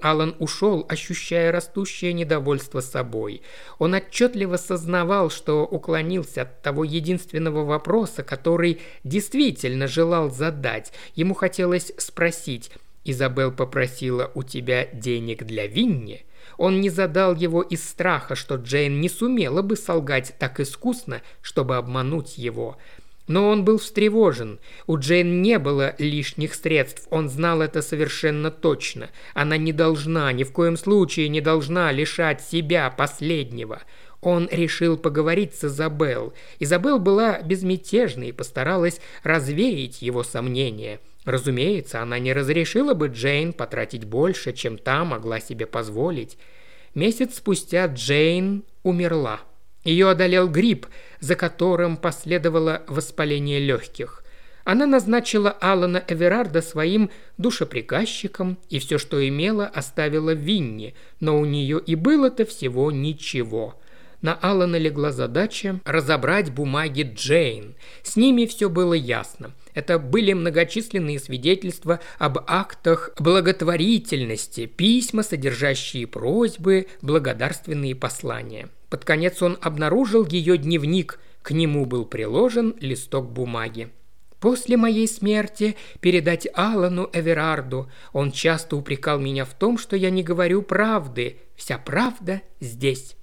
[0.02, 3.40] Алан ушел, ощущая растущее недовольство собой.
[3.78, 10.92] Он отчетливо сознавал, что уклонился от того единственного вопроса, который действительно желал задать.
[11.14, 12.72] Ему хотелось спросить
[13.04, 16.26] «Изабел попросила у тебя денег для Винни?»
[16.58, 21.76] Он не задал его из страха, что Джейн не сумела бы солгать так искусно, чтобы
[21.76, 22.76] обмануть его–
[23.26, 24.58] но он был встревожен.
[24.86, 29.10] У Джейн не было лишних средств, он знал это совершенно точно.
[29.34, 33.82] Она не должна, ни в коем случае не должна лишать себя последнего.
[34.20, 36.32] Он решил поговорить с Изабел.
[36.60, 41.00] Изабел была безмятежной и постаралась развеять его сомнения.
[41.24, 46.38] Разумеется, она не разрешила бы Джейн потратить больше, чем та могла себе позволить.
[46.94, 49.40] Месяц спустя Джейн умерла.
[49.84, 50.86] Ее одолел грипп,
[51.20, 54.22] за которым последовало воспаление легких.
[54.64, 61.80] Она назначила Алана Эверарда своим душеприказчиком, и все, что имела, оставила Винни, но у нее
[61.84, 63.74] и было-то всего ничего.
[64.20, 67.74] На Алана легла задача разобрать бумаги Джейн.
[68.04, 69.50] С ними все было ясно.
[69.74, 78.68] Это были многочисленные свидетельства об актах благотворительности, письма, содержащие просьбы, благодарственные послания.
[78.92, 83.88] Под конец он обнаружил ее дневник, к нему был приложен листок бумаги.
[84.38, 87.90] После моей смерти передать Алану Эверарду.
[88.12, 91.38] Он часто упрекал меня в том, что я не говорю правды.
[91.56, 93.16] Вся правда здесь.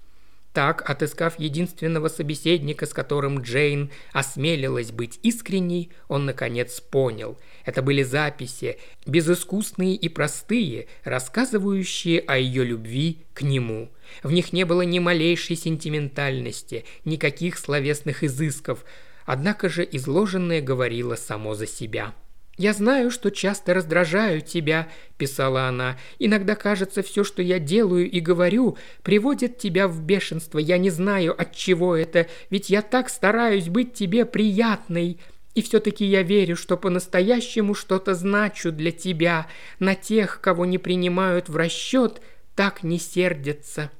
[0.54, 7.38] Так, отыскав единственного собеседника, с которым Джейн осмелилась быть искренней, он, наконец, понял.
[7.70, 13.92] Это были записи, безыскусные и простые, рассказывающие о ее любви к нему.
[14.24, 18.84] В них не было ни малейшей сентиментальности, никаких словесных изысков,
[19.24, 22.16] однако же изложенное говорило само за себя.
[22.58, 24.88] «Я знаю, что часто раздражаю тебя»,–
[25.20, 25.96] писала она.
[26.18, 30.58] «Иногда кажется, все, что я делаю и говорю, приводит тебя в бешенство.
[30.58, 35.20] Я не знаю, от чего это, ведь я так стараюсь быть тебе приятной.
[35.56, 39.47] И все-таки я верю, что по-настоящему что-то значу для тебя.
[39.80, 42.22] На тех, кого не принимают в расчет,
[42.56, 43.91] так не сердятся»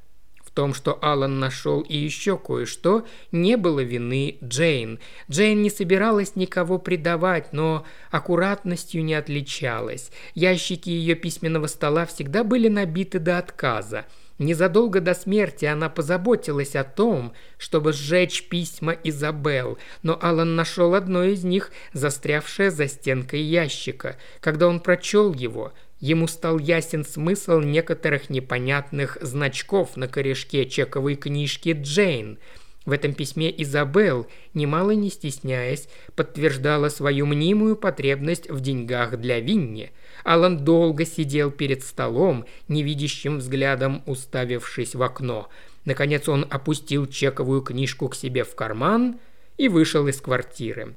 [0.60, 5.00] том, что Алан нашел и еще кое-что, не было вины Джейн.
[5.32, 10.12] Джейн не собиралась никого предавать, но аккуратностью не отличалась.
[10.36, 14.06] Ящики ее письменного стола всегда были набиты до отказа.
[14.40, 21.26] Незадолго до смерти она позаботилась о том, чтобы сжечь письма Изабел, но Алан нашел одно
[21.26, 24.16] из них, застрявшее за стенкой ящика.
[24.40, 31.78] Когда он прочел его, Ему стал ясен смысл некоторых непонятных значков на корешке чековой книжки
[31.78, 32.40] Джейн.
[32.86, 39.92] В этом письме Изабел, немало не стесняясь, подтверждала свою мнимую потребность в деньгах для Винни.
[40.24, 45.50] Алан долго сидел перед столом, невидящим взглядом уставившись в окно.
[45.86, 49.20] Наконец он опустил чековую книжку к себе в карман
[49.58, 50.96] и вышел из квартиры.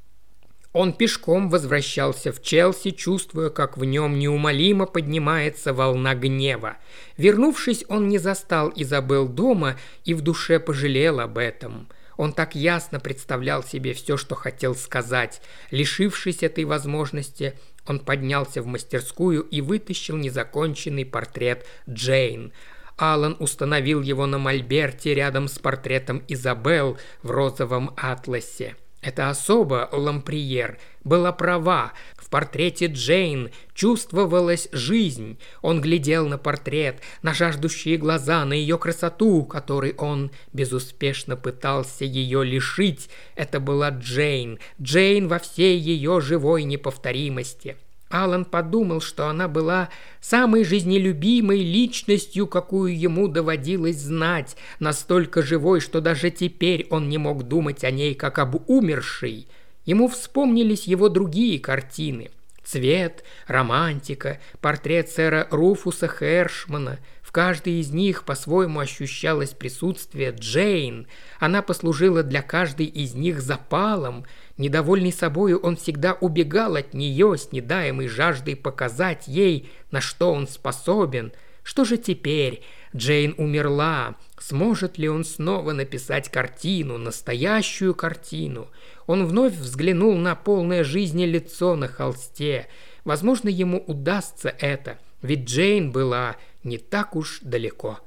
[0.72, 6.78] Он пешком возвращался в Челси, чувствуя, как в нем неумолимо поднимается волна гнева.
[7.18, 11.88] Вернувшись, он не застал Изабел дома и в душе пожалел об этом.
[12.16, 15.42] Он так ясно представлял себе все, что хотел сказать.
[15.70, 17.54] Лишившись этой возможности,
[17.86, 22.52] он поднялся в мастерскую и вытащил незаконченный портрет Джейн.
[22.96, 28.76] Алан установил его на мольберте рядом с портретом Изабел в розовом атласе.
[29.02, 31.92] Эта особа, Ламприер, была права.
[32.16, 35.38] В портрете Джейн чувствовалась жизнь.
[35.60, 42.44] Он глядел на портрет, на жаждущие глаза, на ее красоту, которой он безуспешно пытался ее
[42.44, 43.10] лишить.
[43.34, 44.60] Это была Джейн.
[44.80, 47.76] Джейн во всей ее живой неповторимости.
[48.12, 49.88] Алан подумал, что она была
[50.20, 57.44] самой жизнелюбимой личностью, какую ему доводилось знать, настолько живой, что даже теперь он не мог
[57.44, 59.48] думать о ней как об умершей.
[59.86, 62.30] Ему вспомнились его другие картины–
[62.64, 67.00] Цвет, романтика, портрет сэра Руфуса Хершмана.
[67.20, 71.06] В каждой из них по-своему ощущалось присутствие Джейн.
[71.40, 74.24] Она послужила для каждой из них запалом.
[74.62, 80.46] Недовольный собою, он всегда убегал от нее с недаемой жаждой показать ей, на что он
[80.46, 81.32] способен.
[81.64, 82.62] Что же теперь?
[82.94, 84.14] Джейн умерла.
[84.38, 88.68] Сможет ли он снова написать картину, настоящую картину?
[89.08, 92.68] Он вновь взглянул на полное жизни лицо на холсте.
[93.04, 97.98] Возможно, ему удастся это, ведь Джейн была не так уж далеко.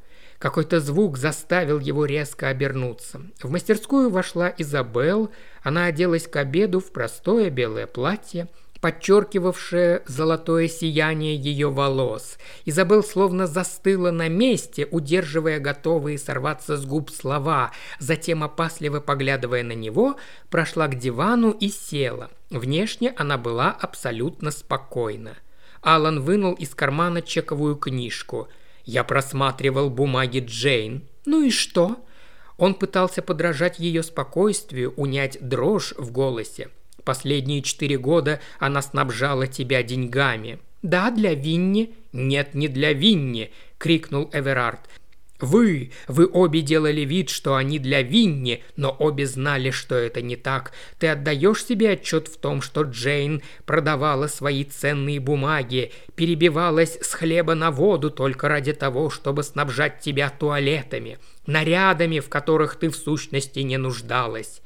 [0.46, 3.20] Какой-то звук заставил его резко обернуться.
[3.42, 5.32] В мастерскую вошла Изабел.
[5.64, 8.48] Она оделась к обеду в простое белое платье–
[8.80, 12.38] подчеркивавшее золотое сияние ее волос.
[12.64, 19.74] Изабел словно застыла на месте, удерживая готовые сорваться с губ слова, затем, опасливо поглядывая на
[19.74, 20.16] него,
[20.52, 22.30] прошла к дивану и села.
[22.52, 25.38] Внешне она была абсолютно спокойна.
[25.82, 28.48] Алан вынул из кармана чековую книжку.
[28.86, 31.04] «Я просматривал бумаги Джейн».
[31.26, 31.98] «Ну и что?»
[32.58, 36.70] Он пытался подражать ее спокойствию, унять дрожь в голосе.
[37.04, 40.60] Последние четыре года она снабжала тебя деньгами».
[40.82, 41.94] «Да, для Винни».
[42.14, 44.82] «Нет, не для Винни»,— крикнул Эверард.
[45.42, 50.38] «Вы, вы обе делали вид, что они для Винни, но обе знали, что это не
[50.38, 50.72] так.
[50.98, 57.54] Ты отдаешь себе отчет в том, что Джейн продавала свои ценные бумаги, перебивалась с хлеба
[57.54, 63.60] на воду только ради того, чтобы снабжать тебя туалетами, нарядами, в которых ты в сущности
[63.60, 64.62] не нуждалась.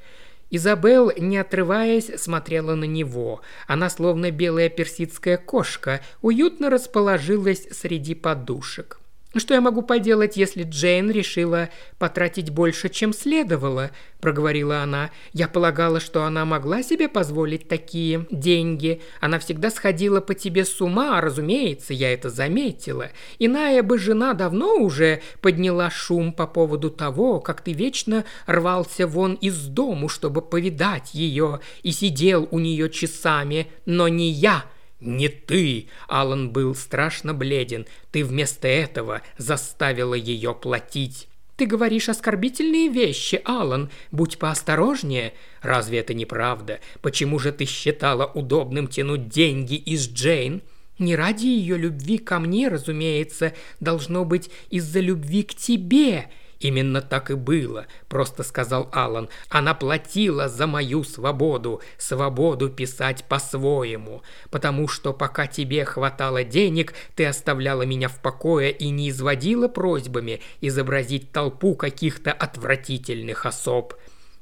[0.52, 3.42] Изабел, не отрываясь, смотрела на него.
[3.68, 9.00] Она, словно белая персидская кошка, уютно расположилась среди подушек.
[9.36, 11.70] «Что я могу поделать, если Джейн решила
[12.00, 15.12] потратить больше, чем следовало?»– проговорила она.
[15.34, 19.04] «Я полагала, что она могла себе позволить такие деньги.
[19.22, 23.10] Она всегда сходила по тебе с ума, разумеется, я это заметила.
[23.38, 29.36] Иная бы жена давно уже подняла шум по поводу того, как ты вечно рвался вон
[29.36, 34.66] из дому, чтобы повидать ее, и сидел у нее часами, но не я».
[35.00, 37.86] «Не ты!»– Алан был страшно бледен.
[38.12, 41.28] «Ты вместо этого заставила ее платить».
[41.56, 43.90] «Ты говоришь оскорбительные вещи, Алан.
[44.12, 45.34] Будь поосторожнее».
[45.62, 46.80] «Разве это не правда?
[47.02, 50.62] Почему же ты считала удобным тянуть деньги из Джейн?»
[51.00, 53.54] «Не ради ее любви ко мне, разумеется.
[53.80, 56.30] Должно быть из-за любви к тебе.
[56.60, 59.30] «Именно так и было»,– просто сказал Алан.
[59.50, 67.26] «Она платила за мою свободу, свободу писать по-своему, потому что пока тебе хватало денег, ты
[67.26, 73.94] оставляла меня в покое и не изводила просьбами изобразить толпу каких-то отвратительных особ».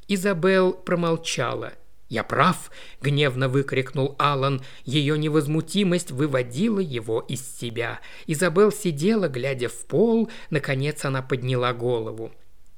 [0.07, 1.73] Изабел промолчала–
[2.09, 4.61] «Я прав!»– гневно выкрикнул Алан.
[4.85, 7.99] Ее невозмутимость выводила его из себя.
[8.27, 10.29] Изабел сидела, глядя в пол.
[10.49, 12.31] Наконец она подняла голову.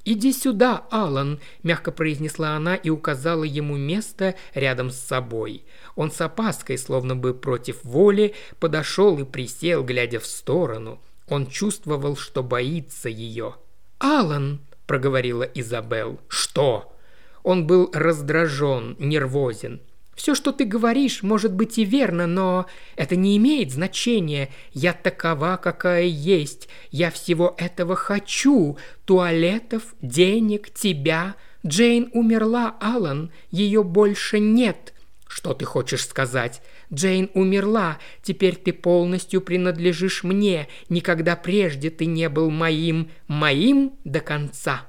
[0.06, 5.66] «Иди сюда, Алан!»– мягко произнесла она и указала ему место рядом с собой.
[5.96, 11.00] Он с опаской, словно бы против воли, подошел и присел, глядя в сторону.
[11.28, 13.56] Он чувствовал, что боится ее.
[14.00, 16.20] «Алан!»– проговорила Изабел.
[16.28, 16.96] «Что?»
[17.44, 19.82] Он был раздражен, нервозен.
[20.20, 22.66] «Все, что ты говоришь, может быть и верно, но
[22.98, 24.50] это не имеет значения.
[24.74, 26.68] Я такова, какая есть.
[26.92, 28.78] Я всего этого хочу.
[29.06, 31.36] Туалетов, денег, тебя.
[31.66, 33.32] Джейн умерла, Алан.
[33.50, 34.94] Ее больше нет».
[35.26, 36.62] «Что ты хочешь сказать?»
[36.94, 38.00] «Джейн умерла.
[38.22, 40.68] Теперь ты полностью принадлежишь мне.
[40.90, 43.10] Никогда прежде ты не был моим.
[43.28, 44.89] Моим до конца».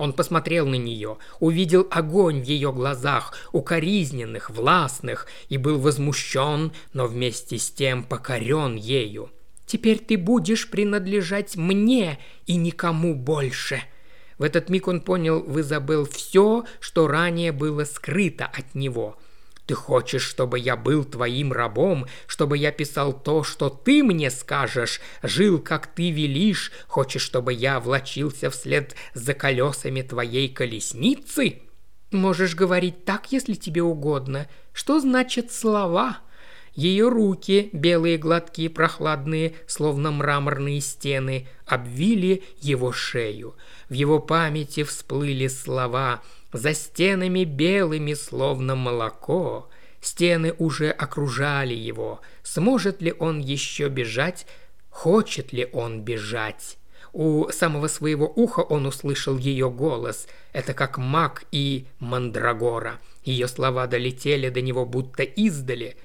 [0.00, 7.06] Он посмотрел на нее, увидел огонь в ее глазах, укоризненных, властных, и был возмущен, но
[7.06, 9.28] вместе с тем покорен ею.
[9.66, 13.82] «Теперь ты будешь принадлежать мне и никому больше»,
[14.38, 19.18] в этот миг он понял в Изабел все, что ранее было скрыто от него–
[19.70, 25.00] ты хочешь, чтобы я был твоим рабом, чтобы я писал то, что ты мне скажешь,
[25.22, 31.60] жил, как ты велишь, хочешь, чтобы я влачился вслед за колесами твоей колесницы?
[32.10, 34.48] Можешь говорить так, если тебе угодно.
[34.72, 36.18] Что значит слова?»
[36.74, 43.54] Ее руки, белые, гладкие, прохладные, словно мраморные стены, обвили его шею.
[43.88, 46.22] В его памяти всплыли слова–
[46.52, 49.68] за стенами белыми, словно молоко,
[50.00, 52.20] Стены уже окружали его.
[52.42, 54.46] Сможет ли он еще бежать?
[54.88, 56.78] Хочет ли он бежать?
[57.12, 60.26] У самого своего уха он услышал ее голос.
[60.52, 62.98] Это как маг и мандрагора.
[63.24, 65.96] Ее слова долетели до него будто издали.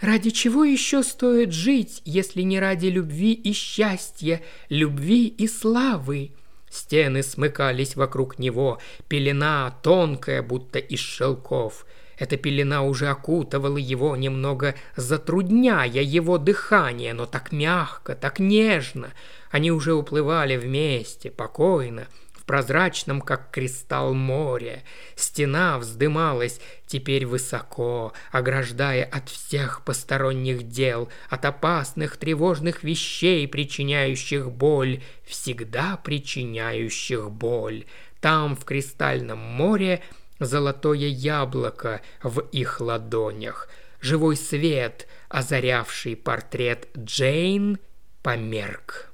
[0.00, 6.32] Ради чего еще стоит жить, если не ради любви и счастья, любви и славы?
[6.70, 11.84] Стены смыкались вокруг него, пелена тонкая, будто из шелков.
[12.16, 19.10] Эта пелена уже окутывала его, немного затрудняя его дыхание, но так мягко, так нежно.
[19.50, 22.06] Они уже уплывали вместе, покойно,
[22.50, 24.82] прозрачном, как кристалл море.
[25.14, 35.00] Стена вздымалась теперь высоко, ограждая от всех посторонних дел, от опасных тревожных вещей, причиняющих боль,
[35.24, 37.84] всегда причиняющих боль.
[38.20, 40.02] Там, в кристальном море,
[40.40, 43.68] золотое яблоко в их ладонях.
[44.00, 47.78] Живой свет, озарявший портрет Джейн,
[48.24, 49.12] померк.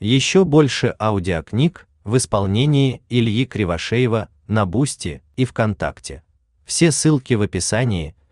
[0.00, 6.22] Еще больше аудиокниг в исполнении Ильи Кривошеева на Boosty и ВКонтакте.
[6.64, 8.14] Все ссылки в описании–